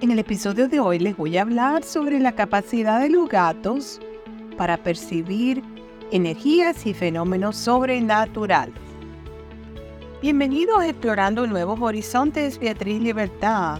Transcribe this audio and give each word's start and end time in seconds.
En 0.00 0.10
el 0.10 0.18
episodio 0.18 0.66
de 0.66 0.80
hoy 0.80 0.98
les 0.98 1.14
voy 1.14 1.36
a 1.36 1.42
hablar 1.42 1.84
sobre 1.84 2.18
la 2.20 2.32
capacidad 2.32 3.02
de 3.02 3.10
los 3.10 3.28
gatos 3.28 4.00
para 4.56 4.78
percibir 4.78 5.62
energías 6.10 6.86
y 6.86 6.94
fenómenos 6.94 7.56
sobrenaturales. 7.56 8.74
Bienvenidos 10.22 10.80
a 10.80 10.88
Explorando 10.88 11.46
Nuevos 11.46 11.78
Horizontes, 11.82 12.58
Beatriz 12.58 13.02
Libertad. 13.02 13.78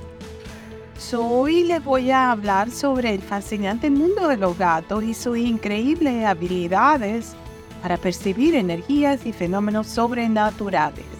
Hoy 1.16 1.64
les 1.64 1.82
voy 1.82 2.10
a 2.10 2.32
hablar 2.32 2.70
sobre 2.70 3.14
el 3.14 3.22
fascinante 3.22 3.88
mundo 3.88 4.28
de 4.28 4.36
los 4.36 4.58
gatos 4.58 5.02
y 5.02 5.14
sus 5.14 5.38
increíbles 5.38 6.26
habilidades 6.26 7.34
para 7.80 7.96
percibir 7.96 8.56
energías 8.56 9.24
y 9.24 9.32
fenómenos 9.32 9.86
sobrenaturales. 9.86 11.19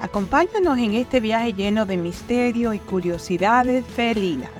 Acompáñanos 0.00 0.78
en 0.78 0.94
este 0.94 1.18
viaje 1.18 1.52
lleno 1.52 1.84
de 1.84 1.96
misterio 1.96 2.72
y 2.72 2.78
curiosidades 2.78 3.84
felinas. 3.84 4.50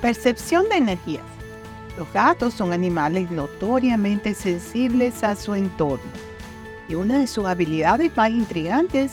Percepción 0.00 0.68
de 0.70 0.76
energías. 0.76 1.24
Los 1.98 2.10
gatos 2.12 2.54
son 2.54 2.72
animales 2.72 3.30
notoriamente 3.30 4.34
sensibles 4.34 5.22
a 5.22 5.36
su 5.36 5.54
entorno 5.54 6.10
y 6.88 6.94
una 6.94 7.18
de 7.18 7.26
sus 7.26 7.46
habilidades 7.46 8.16
más 8.16 8.30
intrigantes 8.30 9.12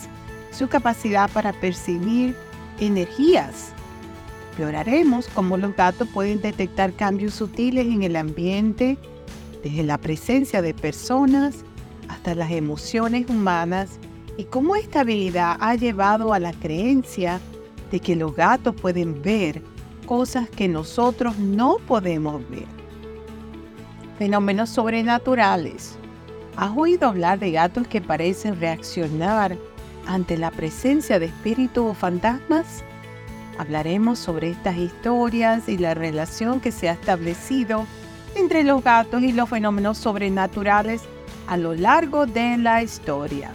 es 0.50 0.56
su 0.56 0.68
capacidad 0.68 1.30
para 1.30 1.52
percibir 1.52 2.34
energías. 2.80 3.72
Exploraremos 4.48 5.28
cómo 5.28 5.56
los 5.56 5.74
gatos 5.76 6.08
pueden 6.08 6.40
detectar 6.40 6.92
cambios 6.92 7.34
sutiles 7.34 7.86
en 7.86 8.02
el 8.02 8.16
ambiente, 8.16 8.98
desde 9.62 9.82
la 9.82 9.98
presencia 9.98 10.60
de 10.60 10.74
personas 10.74 11.64
hasta 12.08 12.34
las 12.34 12.50
emociones 12.50 13.28
humanas 13.30 13.98
y 14.36 14.44
cómo 14.44 14.76
esta 14.76 15.00
habilidad 15.00 15.56
ha 15.60 15.74
llevado 15.74 16.32
a 16.32 16.38
la 16.38 16.52
creencia 16.52 17.40
de 17.90 18.00
que 18.00 18.16
los 18.16 18.34
gatos 18.34 18.74
pueden 18.74 19.20
ver 19.22 19.62
cosas 20.06 20.48
que 20.48 20.68
nosotros 20.68 21.38
no 21.38 21.76
podemos 21.86 22.48
ver. 22.50 22.66
Fenómenos 24.18 24.70
sobrenaturales. 24.70 25.96
¿Has 26.56 26.76
oído 26.76 27.08
hablar 27.08 27.38
de 27.38 27.52
gatos 27.52 27.86
que 27.86 28.00
parecen 28.00 28.58
reaccionar 28.60 29.56
ante 30.06 30.36
la 30.36 30.50
presencia 30.50 31.18
de 31.18 31.26
espíritus 31.26 31.90
o 31.90 31.94
fantasmas? 31.94 32.84
Hablaremos 33.58 34.18
sobre 34.18 34.50
estas 34.50 34.76
historias 34.76 35.68
y 35.68 35.78
la 35.78 35.94
relación 35.94 36.60
que 36.60 36.72
se 36.72 36.88
ha 36.88 36.92
establecido 36.92 37.86
entre 38.34 38.64
los 38.64 38.82
gatos 38.82 39.22
y 39.22 39.32
los 39.32 39.48
fenómenos 39.48 39.98
sobrenaturales 39.98 41.02
a 41.46 41.56
lo 41.58 41.74
largo 41.74 42.26
de 42.26 42.56
la 42.56 42.82
historia 42.82 43.52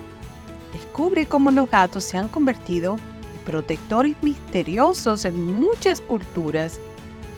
descubre 0.77 1.25
cómo 1.25 1.49
los 1.49 1.69
gatos 1.69 2.03
se 2.03 2.17
han 2.17 2.27
convertido 2.27 2.93
en 2.93 3.45
protectores 3.45 4.15
misteriosos 4.21 5.25
en 5.25 5.59
muchas 5.59 6.01
culturas, 6.01 6.79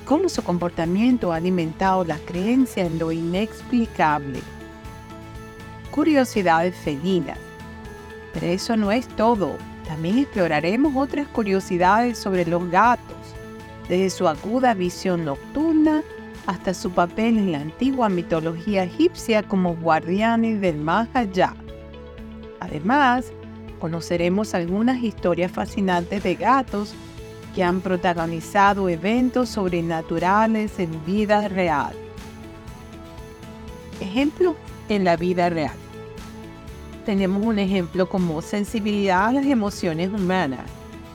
cómo 0.05 0.27
su 0.27 0.43
comportamiento 0.43 1.31
ha 1.31 1.37
alimentado 1.37 2.03
la 2.03 2.17
creencia 2.17 2.85
en 2.85 2.99
lo 2.99 3.13
inexplicable. 3.13 4.41
Curiosidades 5.89 6.75
felinas. 6.75 7.37
Pero 8.33 8.47
eso 8.47 8.75
no 8.75 8.91
es 8.91 9.07
todo. 9.07 9.55
También 9.87 10.19
exploraremos 10.19 10.93
otras 10.95 11.27
curiosidades 11.29 12.17
sobre 12.17 12.45
los 12.45 12.69
gatos, 12.69 13.15
desde 13.87 14.09
su 14.09 14.27
aguda 14.27 14.73
visión 14.73 15.25
nocturna 15.25 16.03
hasta 16.45 16.73
su 16.73 16.91
papel 16.91 17.37
en 17.37 17.51
la 17.53 17.61
antigua 17.61 18.09
mitología 18.09 18.83
egipcia 18.83 19.43
como 19.43 19.75
guardianes 19.75 20.59
del 20.61 20.77
más 20.77 21.07
allá. 21.13 21.55
Además, 22.59 23.31
conoceremos 23.79 24.53
algunas 24.53 25.01
historias 25.01 25.51
fascinantes 25.51 26.23
de 26.23 26.35
gatos 26.35 26.93
que 27.55 27.63
han 27.63 27.81
protagonizado 27.81 28.89
eventos 28.89 29.49
sobrenaturales 29.49 30.79
en 30.79 31.03
vida 31.05 31.47
real. 31.47 31.93
Ejemplo 33.99 34.55
en 34.87 35.03
la 35.03 35.15
vida 35.15 35.49
real. 35.49 35.73
Tenemos 37.05 37.45
un 37.45 37.59
ejemplo 37.59 38.07
como 38.07 38.41
sensibilidad 38.41 39.27
a 39.27 39.33
las 39.33 39.45
emociones 39.45 40.09
humanas. 40.09 40.61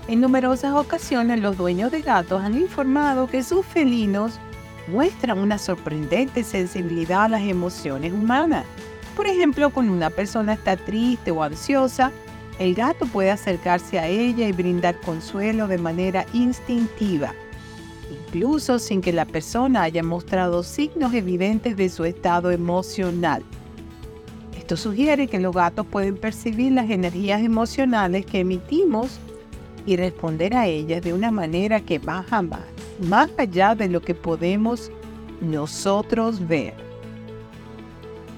En 0.08 0.20
numerosas 0.20 0.74
ocasiones 0.74 1.40
los 1.40 1.56
dueños 1.56 1.90
de 1.90 2.02
gatos 2.02 2.42
han 2.42 2.58
informado 2.58 3.26
que 3.26 3.42
sus 3.42 3.64
felinos 3.64 4.38
muestran 4.88 5.38
una 5.38 5.56
sorprendente 5.56 6.44
sensibilidad 6.44 7.24
a 7.24 7.28
las 7.28 7.42
emociones 7.42 8.12
humanas. 8.12 8.66
Por 9.16 9.26
ejemplo, 9.26 9.70
cuando 9.70 9.92
una 9.92 10.10
persona 10.10 10.54
está 10.54 10.76
triste 10.76 11.30
o 11.30 11.42
ansiosa, 11.42 12.10
el 12.58 12.74
gato 12.74 13.06
puede 13.06 13.30
acercarse 13.30 13.98
a 13.98 14.08
ella 14.08 14.48
y 14.48 14.52
brindar 14.52 15.00
consuelo 15.00 15.66
de 15.68 15.78
manera 15.78 16.26
instintiva, 16.32 17.32
incluso 18.10 18.78
sin 18.78 19.00
que 19.00 19.12
la 19.12 19.24
persona 19.24 19.82
haya 19.82 20.02
mostrado 20.02 20.62
signos 20.62 21.14
evidentes 21.14 21.76
de 21.76 21.88
su 21.88 22.04
estado 22.04 22.50
emocional. 22.50 23.42
Esto 24.56 24.76
sugiere 24.76 25.28
que 25.28 25.40
los 25.40 25.54
gatos 25.54 25.86
pueden 25.86 26.16
percibir 26.16 26.72
las 26.72 26.90
energías 26.90 27.42
emocionales 27.42 28.24
que 28.24 28.40
emitimos 28.40 29.18
y 29.86 29.96
responder 29.96 30.56
a 30.56 30.66
ellas 30.66 31.02
de 31.02 31.12
una 31.12 31.30
manera 31.30 31.80
que 31.80 31.98
baja 31.98 32.40
más, 32.40 32.62
más 33.00 33.30
allá 33.36 33.74
de 33.74 33.88
lo 33.88 34.00
que 34.00 34.14
podemos 34.14 34.90
nosotros 35.40 36.46
ver. 36.48 36.93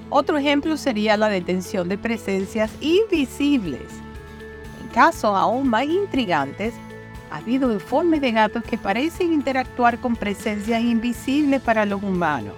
Otro 0.09 0.39
ejemplo 0.39 0.77
sería 0.77 1.17
la 1.17 1.29
detención 1.29 1.89
de 1.89 1.99
presencias 1.99 2.71
invisibles. 2.81 3.83
En 4.81 4.89
casos 4.89 5.33
aún 5.35 5.69
más 5.69 5.85
intrigantes, 5.85 6.75
ha 7.31 7.39
habido 7.39 7.73
informes 7.73 8.21
de 8.21 8.31
gatos 8.31 8.63
que 8.63 8.79
parecen 8.79 9.33
interactuar 9.33 9.99
con 9.99 10.15
presencias 10.15 10.81
invisibles 10.81 11.61
para 11.61 11.85
los 11.85 12.03
humanos. 12.05 12.55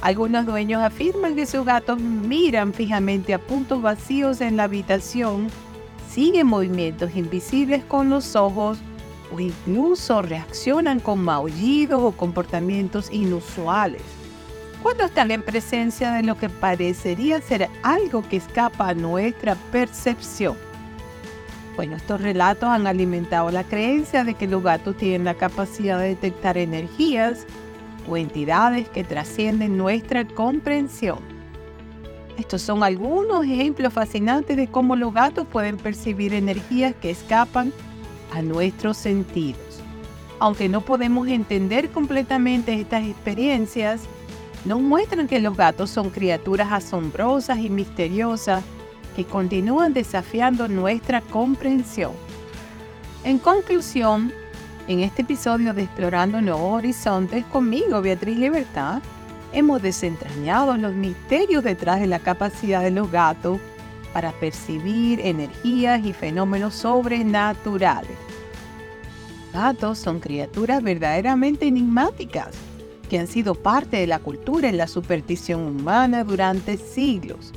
Algunos 0.00 0.46
dueños 0.46 0.82
afirman 0.82 1.36
que 1.36 1.46
sus 1.46 1.64
gatos 1.64 2.00
miran 2.00 2.72
fijamente 2.72 3.34
a 3.34 3.38
puntos 3.38 3.80
vacíos 3.80 4.40
en 4.40 4.56
la 4.56 4.64
habitación, 4.64 5.46
siguen 6.10 6.48
movimientos 6.48 7.14
invisibles 7.14 7.84
con 7.84 8.10
los 8.10 8.34
ojos 8.34 8.78
o 9.32 9.38
incluso 9.38 10.22
reaccionan 10.22 10.98
con 10.98 11.22
maullidos 11.22 12.02
o 12.02 12.10
comportamientos 12.10 13.12
inusuales 13.12 14.19
cuando 14.82 15.04
están 15.04 15.30
en 15.30 15.42
presencia 15.42 16.12
de 16.12 16.22
lo 16.22 16.36
que 16.36 16.48
parecería 16.48 17.40
ser 17.40 17.68
algo 17.82 18.22
que 18.28 18.36
escapa 18.36 18.88
a 18.88 18.94
nuestra 18.94 19.54
percepción. 19.70 20.56
Bueno, 21.76 21.96
estos 21.96 22.20
relatos 22.20 22.68
han 22.68 22.86
alimentado 22.86 23.50
la 23.50 23.64
creencia 23.64 24.24
de 24.24 24.34
que 24.34 24.46
los 24.46 24.62
gatos 24.62 24.96
tienen 24.96 25.24
la 25.24 25.34
capacidad 25.34 25.98
de 25.98 26.08
detectar 26.08 26.58
energías 26.58 27.46
o 28.08 28.16
entidades 28.16 28.88
que 28.88 29.04
trascienden 29.04 29.76
nuestra 29.76 30.26
comprensión. 30.26 31.18
Estos 32.38 32.62
son 32.62 32.82
algunos 32.82 33.44
ejemplos 33.44 33.92
fascinantes 33.92 34.56
de 34.56 34.66
cómo 34.66 34.96
los 34.96 35.12
gatos 35.12 35.46
pueden 35.46 35.76
percibir 35.76 36.32
energías 36.32 36.94
que 36.94 37.10
escapan 37.10 37.72
a 38.32 38.40
nuestros 38.40 38.96
sentidos. 38.96 39.82
Aunque 40.38 40.68
no 40.68 40.80
podemos 40.80 41.28
entender 41.28 41.90
completamente 41.90 42.80
estas 42.80 43.04
experiencias, 43.06 44.02
nos 44.64 44.80
muestran 44.80 45.26
que 45.26 45.40
los 45.40 45.56
gatos 45.56 45.90
son 45.90 46.10
criaturas 46.10 46.70
asombrosas 46.70 47.58
y 47.58 47.70
misteriosas 47.70 48.62
que 49.16 49.24
continúan 49.24 49.92
desafiando 49.92 50.68
nuestra 50.68 51.20
comprensión. 51.20 52.12
En 53.24 53.38
conclusión, 53.38 54.32
en 54.86 55.00
este 55.00 55.22
episodio 55.22 55.72
de 55.72 55.82
Explorando 55.82 56.40
Nuevos 56.40 56.78
Horizontes 56.78 57.44
conmigo, 57.46 58.02
Beatriz 58.02 58.36
Libertad, 58.36 59.02
hemos 59.52 59.82
desentrañado 59.82 60.76
los 60.76 60.94
misterios 60.94 61.64
detrás 61.64 62.00
de 62.00 62.06
la 62.06 62.18
capacidad 62.18 62.82
de 62.82 62.90
los 62.90 63.10
gatos 63.10 63.58
para 64.12 64.32
percibir 64.32 65.20
energías 65.20 66.04
y 66.04 66.12
fenómenos 66.12 66.74
sobrenaturales. 66.74 68.16
gatos 69.52 69.98
son 69.98 70.20
criaturas 70.20 70.82
verdaderamente 70.82 71.66
enigmáticas 71.66 72.69
que 73.10 73.18
han 73.18 73.26
sido 73.26 73.56
parte 73.56 73.98
de 73.98 74.06
la 74.06 74.20
cultura 74.20 74.68
y 74.68 74.72
la 74.72 74.86
superstición 74.86 75.62
humana 75.62 76.22
durante 76.22 76.78
siglos. 76.78 77.52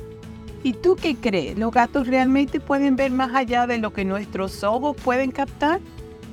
¿Y 0.64 0.72
tú 0.72 0.96
qué 0.96 1.14
crees? 1.14 1.56
¿Los 1.56 1.72
gatos 1.72 2.08
realmente 2.08 2.58
pueden 2.58 2.96
ver 2.96 3.12
más 3.12 3.32
allá 3.34 3.66
de 3.66 3.78
lo 3.78 3.92
que 3.92 4.04
nuestros 4.04 4.64
ojos 4.64 4.96
pueden 4.96 5.30
captar? 5.30 5.80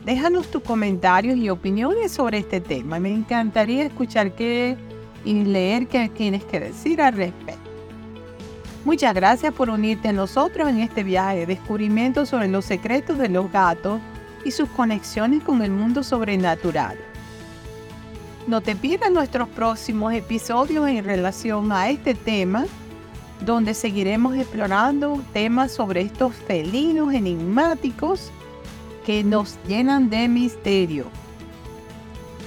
Déjanos 0.06 0.48
tus 0.48 0.64
comentarios 0.64 1.38
y 1.38 1.50
opiniones 1.50 2.12
sobre 2.12 2.40
este 2.40 2.62
tema. 2.62 3.00
Me 3.00 3.14
encantaría 3.14 3.86
escuchar 3.86 4.34
qué 4.34 4.76
y 5.24 5.44
leer 5.44 5.88
qué 5.88 6.10
tienes 6.10 6.44
que 6.44 6.60
decir 6.60 7.00
al 7.00 7.14
respecto. 7.14 7.62
Muchas 8.84 9.14
gracias 9.14 9.54
por 9.54 9.70
unirte 9.70 10.08
a 10.08 10.14
nosotros 10.14 10.68
en 10.68 10.80
este 10.80 11.04
viaje 11.04 11.42
de 11.42 11.46
descubrimiento 11.46 12.26
sobre 12.26 12.48
los 12.48 12.66
secretos 12.66 13.20
de 13.20 13.30
los 13.30 13.52
gatos 13.52 14.02
y 14.44 14.50
sus 14.50 14.68
conexiones 14.70 15.44
con 15.44 15.62
el 15.62 15.70
mundo 15.70 16.02
sobrenatural. 16.02 16.98
No 18.52 18.60
te 18.60 18.76
pierdas 18.76 19.10
nuestros 19.12 19.48
próximos 19.48 20.12
episodios 20.14 20.86
en 20.90 21.06
relación 21.06 21.72
a 21.72 21.90
este 21.90 22.14
tema, 22.14 22.66
donde 23.46 23.74
seguiremos 23.74 24.36
explorando 24.36 25.22
temas 25.32 25.72
sobre 25.72 26.02
estos 26.02 26.36
felinos 26.36 27.14
enigmáticos 27.14 28.30
que 29.06 29.24
nos 29.24 29.58
llenan 29.70 30.10
de 30.10 30.28
misterio. 30.28 31.06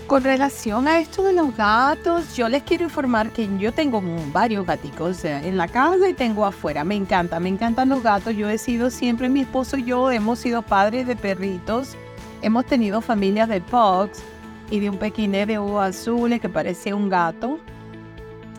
Con 0.06 0.22
relación 0.22 0.88
a 0.88 0.98
esto 0.98 1.22
de 1.22 1.32
los 1.32 1.56
gatos, 1.56 2.36
yo 2.36 2.50
les 2.50 2.64
quiero 2.64 2.84
informar 2.84 3.30
que 3.30 3.48
yo 3.58 3.72
tengo 3.72 4.02
varios 4.30 4.66
gaticos 4.66 5.24
en 5.24 5.56
la 5.56 5.68
casa 5.68 6.06
y 6.06 6.12
tengo 6.12 6.44
afuera. 6.44 6.84
Me 6.84 6.96
encanta, 6.96 7.40
me 7.40 7.48
encantan 7.48 7.88
los 7.88 8.02
gatos. 8.02 8.36
Yo 8.36 8.50
he 8.50 8.58
sido 8.58 8.90
siempre, 8.90 9.30
mi 9.30 9.40
esposo 9.40 9.78
y 9.78 9.84
yo 9.84 10.10
hemos 10.10 10.38
sido 10.40 10.60
padres 10.60 11.06
de 11.06 11.16
perritos. 11.16 11.96
Hemos 12.42 12.66
tenido 12.66 13.00
familias 13.00 13.48
de 13.48 13.62
pugs 13.62 14.22
y 14.70 14.80
de 14.80 14.90
un 14.90 14.98
pequiné 14.98 15.46
de 15.46 15.58
ojos 15.58 15.82
azules 15.82 16.40
que 16.40 16.48
parecía 16.48 16.96
un 16.96 17.08
gato. 17.08 17.58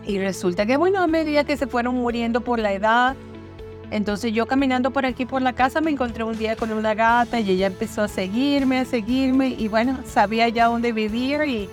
Y 0.05 0.19
resulta 0.19 0.65
que, 0.65 0.77
bueno, 0.77 1.01
a 1.01 1.07
medida 1.07 1.43
que 1.43 1.57
se 1.57 1.67
fueron 1.67 1.95
muriendo 1.95 2.41
por 2.41 2.59
la 2.59 2.73
edad, 2.73 3.15
entonces 3.91 4.33
yo 4.33 4.45
caminando 4.45 4.91
por 4.91 5.05
aquí 5.05 5.25
por 5.25 5.41
la 5.41 5.53
casa 5.53 5.81
me 5.81 5.91
encontré 5.91 6.23
un 6.23 6.37
día 6.37 6.55
con 6.55 6.71
una 6.71 6.93
gata 6.93 7.39
y 7.39 7.51
ella 7.51 7.67
empezó 7.67 8.03
a 8.03 8.07
seguirme, 8.07 8.79
a 8.79 8.85
seguirme 8.85 9.49
y 9.49 9.67
bueno, 9.67 9.99
sabía 10.05 10.49
ya 10.49 10.65
dónde 10.65 10.91
vivir 10.91 11.41
y 11.45 11.69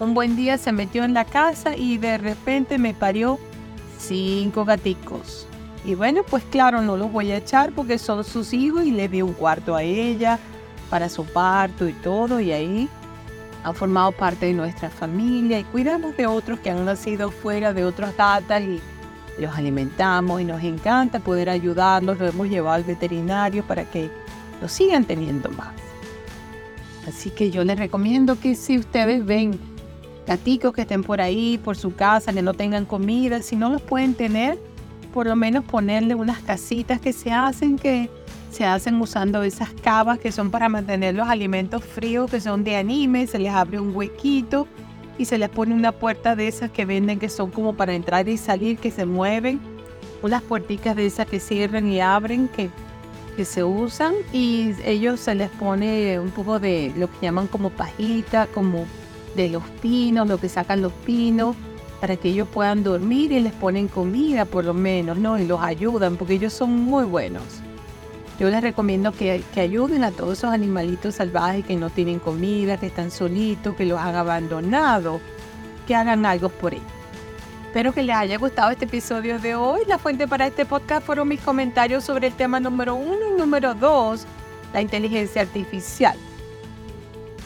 un 0.00 0.14
buen 0.14 0.36
día 0.36 0.58
se 0.58 0.72
metió 0.72 1.04
en 1.04 1.14
la 1.14 1.24
casa 1.24 1.76
y 1.76 1.98
de 1.98 2.18
repente 2.18 2.78
me 2.78 2.94
parió 2.94 3.38
cinco 3.98 4.64
gaticos. 4.64 5.46
Y 5.84 5.94
bueno, 5.94 6.22
pues 6.28 6.42
claro, 6.44 6.80
no 6.80 6.96
los 6.96 7.12
voy 7.12 7.30
a 7.30 7.36
echar 7.36 7.72
porque 7.72 7.98
son 7.98 8.24
sus 8.24 8.52
hijos 8.52 8.84
y 8.84 8.90
le 8.90 9.08
di 9.08 9.22
un 9.22 9.34
cuarto 9.34 9.76
a 9.76 9.82
ella 9.82 10.38
para 10.90 11.08
su 11.08 11.24
parto 11.24 11.88
y 11.88 11.92
todo 11.92 12.40
y 12.40 12.52
ahí 12.52 12.88
han 13.64 13.74
formado 13.74 14.12
parte 14.12 14.46
de 14.46 14.52
nuestra 14.52 14.90
familia 14.90 15.58
y 15.58 15.64
cuidamos 15.64 16.16
de 16.16 16.26
otros 16.26 16.60
que 16.60 16.70
han 16.70 16.84
nacido 16.84 17.30
fuera 17.30 17.72
de 17.72 17.84
otras 17.84 18.14
gatas 18.16 18.62
y 18.62 18.80
los 19.38 19.56
alimentamos 19.56 20.40
y 20.40 20.44
nos 20.44 20.62
encanta 20.62 21.18
poder 21.18 21.48
ayudarlos, 21.48 22.18
los 22.18 22.34
hemos 22.34 22.48
llevado 22.48 22.74
al 22.74 22.84
veterinario 22.84 23.64
para 23.64 23.84
que 23.84 24.10
los 24.60 24.70
sigan 24.70 25.04
teniendo 25.04 25.48
más. 25.50 25.72
Así 27.08 27.30
que 27.30 27.50
yo 27.50 27.64
les 27.64 27.78
recomiendo 27.78 28.38
que 28.38 28.54
si 28.54 28.78
ustedes 28.78 29.24
ven 29.24 29.58
gaticos 30.26 30.72
que 30.72 30.82
estén 30.82 31.02
por 31.02 31.20
ahí, 31.20 31.58
por 31.58 31.76
su 31.76 31.94
casa, 31.94 32.32
que 32.32 32.42
no 32.42 32.54
tengan 32.54 32.84
comida, 32.84 33.42
si 33.42 33.56
no 33.56 33.70
los 33.70 33.82
pueden 33.82 34.14
tener, 34.14 34.58
por 35.12 35.26
lo 35.26 35.36
menos 35.36 35.64
ponerle 35.64 36.14
unas 36.14 36.40
casitas 36.40 37.00
que 37.00 37.12
se 37.12 37.32
hacen, 37.32 37.78
que 37.78 38.10
se 38.54 38.64
hacen 38.64 39.00
usando 39.00 39.42
esas 39.42 39.70
cavas 39.82 40.20
que 40.20 40.30
son 40.30 40.52
para 40.52 40.68
mantener 40.68 41.16
los 41.16 41.26
alimentos 41.26 41.82
fríos, 41.82 42.30
que 42.30 42.40
son 42.40 42.62
de 42.62 42.76
anime, 42.76 43.26
se 43.26 43.40
les 43.40 43.52
abre 43.52 43.80
un 43.80 43.94
huequito 43.94 44.68
y 45.18 45.24
se 45.24 45.38
les 45.38 45.48
pone 45.48 45.74
una 45.74 45.90
puerta 45.90 46.36
de 46.36 46.46
esas 46.46 46.70
que 46.70 46.84
venden 46.84 47.18
que 47.18 47.28
son 47.28 47.50
como 47.50 47.74
para 47.74 47.94
entrar 47.94 48.28
y 48.28 48.36
salir, 48.36 48.78
que 48.78 48.92
se 48.92 49.06
mueven, 49.06 49.60
unas 50.22 50.40
puerticas 50.40 50.94
de 50.94 51.06
esas 51.06 51.26
que 51.26 51.40
cierran 51.40 51.88
y 51.88 52.00
abren, 52.00 52.46
que, 52.46 52.70
que 53.36 53.44
se 53.44 53.64
usan 53.64 54.14
y 54.32 54.70
ellos 54.84 55.18
se 55.18 55.34
les 55.34 55.50
pone 55.50 56.20
un 56.20 56.30
poco 56.30 56.60
de 56.60 56.92
lo 56.96 57.08
que 57.10 57.26
llaman 57.26 57.48
como 57.48 57.70
pajita, 57.70 58.46
como 58.54 58.86
de 59.34 59.48
los 59.48 59.64
pinos, 59.82 60.28
lo 60.28 60.38
que 60.38 60.48
sacan 60.48 60.80
los 60.80 60.92
pinos, 60.92 61.56
para 62.00 62.16
que 62.16 62.28
ellos 62.28 62.46
puedan 62.46 62.84
dormir 62.84 63.32
y 63.32 63.40
les 63.40 63.52
ponen 63.52 63.88
comida 63.88 64.44
por 64.44 64.64
lo 64.64 64.74
menos, 64.74 65.18
¿no? 65.18 65.40
Y 65.40 65.44
los 65.44 65.60
ayudan 65.60 66.16
porque 66.16 66.34
ellos 66.34 66.52
son 66.52 66.70
muy 66.70 67.04
buenos. 67.04 67.63
Yo 68.38 68.50
les 68.50 68.62
recomiendo 68.62 69.12
que, 69.12 69.44
ayuden 69.56 70.02
a 70.02 70.10
todos 70.10 70.38
esos 70.38 70.52
animalitos 70.52 71.16
salvajes 71.16 71.64
que 71.64 71.76
no 71.76 71.88
tienen 71.90 72.18
comida, 72.18 72.78
que 72.78 72.86
están 72.86 73.10
solitos, 73.10 73.76
que 73.76 73.86
los 73.86 74.00
han 74.00 74.16
abandonado, 74.16 75.20
que 75.86 75.94
hagan 75.94 76.26
algo 76.26 76.48
por 76.48 76.74
ellos. 76.74 76.84
Espero 77.66 77.92
que 77.92 78.02
les 78.02 78.16
haya 78.16 78.38
gustado 78.38 78.70
este 78.70 78.86
episodio 78.86 79.38
de 79.38 79.54
hoy. 79.54 79.82
La 79.86 79.98
fuente 79.98 80.26
para 80.26 80.46
este 80.46 80.64
podcast 80.64 81.06
fueron 81.06 81.28
mis 81.28 81.40
comentarios 81.40 82.04
sobre 82.04 82.28
el 82.28 82.34
tema 82.34 82.58
número 82.58 82.94
uno 82.96 83.34
y 83.34 83.38
número 83.38 83.74
dos, 83.74 84.26
la 84.72 84.80
inteligencia 84.80 85.42
artificial. 85.42 86.16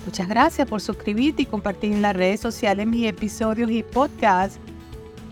Muchas 0.07 0.29
gracias 0.29 0.67
por 0.67 0.81
suscribirte 0.81 1.43
y 1.43 1.47
compartir 1.47 1.93
en 1.93 2.01
las 2.01 2.17
redes 2.17 2.41
sociales 2.41 2.87
mis 2.87 3.07
episodios 3.07 3.71
y 3.71 3.83
podcasts 3.83 4.59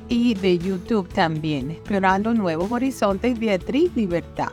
y 0.08 0.34
de 0.34 0.58
YouTube 0.58 1.08
también, 1.08 1.70
explorando 1.70 2.34
nuevos 2.34 2.70
horizontes 2.70 3.38
Beatriz 3.38 3.90
Libertad. 3.96 4.52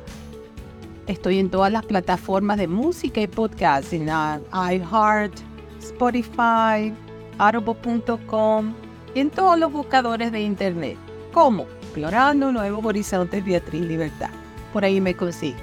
Estoy 1.07 1.39
en 1.39 1.49
todas 1.49 1.69
las 1.69 1.85
plataformas 1.85 2.57
de 2.57 2.69
música 2.69 3.19
y 3.19 3.27
podcast, 3.27 3.91
en 3.91 4.07
iHeart, 4.07 5.33
Spotify, 5.81 6.93
Audible.com 7.37 8.73
y 9.13 9.19
en 9.19 9.29
todos 9.29 9.59
los 9.59 9.71
buscadores 9.71 10.31
de 10.31 10.41
internet. 10.41 10.97
como 11.33 11.63
Explorando 11.81 12.51
Nuevos 12.51 12.85
Horizontes 12.85 13.43
Beatriz 13.43 13.81
Libertad. 13.81 14.29
Por 14.71 14.85
ahí 14.85 15.01
me 15.01 15.13
consigo. 15.13 15.57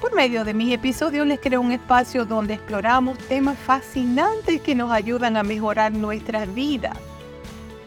Por 0.00 0.14
medio 0.14 0.44
de 0.44 0.54
mis 0.54 0.72
episodios 0.72 1.26
les 1.26 1.38
creo 1.38 1.60
un 1.60 1.72
espacio 1.72 2.24
donde 2.24 2.54
exploramos 2.54 3.18
temas 3.18 3.58
fascinantes 3.58 4.62
que 4.62 4.74
nos 4.74 4.90
ayudan 4.90 5.36
a 5.36 5.42
mejorar 5.42 5.92
nuestras 5.92 6.52
vidas. 6.54 6.96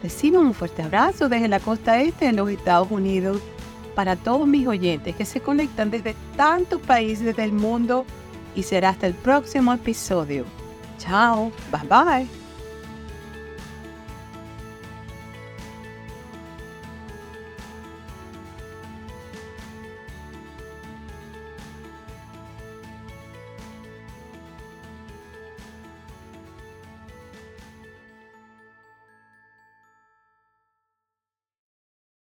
Recibo 0.02 0.38
un 0.38 0.54
fuerte 0.54 0.82
abrazo 0.82 1.28
desde 1.28 1.48
la 1.48 1.58
costa 1.58 2.00
este 2.00 2.26
de 2.26 2.32
los 2.32 2.48
Estados 2.50 2.90
Unidos 2.90 3.40
para 3.94 4.16
todos 4.16 4.46
mis 4.46 4.66
oyentes 4.66 5.14
que 5.16 5.24
se 5.24 5.40
conectan 5.40 5.90
desde 5.90 6.14
tantos 6.36 6.80
países 6.80 7.36
del 7.36 7.52
mundo 7.52 8.04
y 8.54 8.62
será 8.62 8.90
hasta 8.90 9.06
el 9.06 9.14
próximo 9.14 9.72
episodio. 9.72 10.44
Chao, 10.98 11.52
bye 11.70 11.88
bye. 11.88 12.43